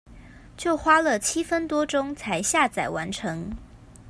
[0.57, 3.55] 就花了七分多鐘才下載完成